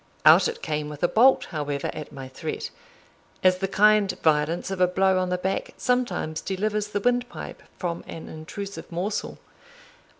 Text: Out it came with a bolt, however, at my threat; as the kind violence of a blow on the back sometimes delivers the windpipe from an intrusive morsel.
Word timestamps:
Out 0.25 0.47
it 0.47 0.63
came 0.63 0.89
with 0.89 1.03
a 1.03 1.07
bolt, 1.07 1.45
however, 1.51 1.91
at 1.93 2.11
my 2.11 2.27
threat; 2.27 2.71
as 3.43 3.59
the 3.59 3.67
kind 3.67 4.11
violence 4.23 4.71
of 4.71 4.81
a 4.81 4.87
blow 4.87 5.19
on 5.19 5.29
the 5.29 5.37
back 5.37 5.75
sometimes 5.77 6.41
delivers 6.41 6.87
the 6.87 6.99
windpipe 6.99 7.61
from 7.77 8.03
an 8.07 8.27
intrusive 8.27 8.91
morsel. 8.91 9.37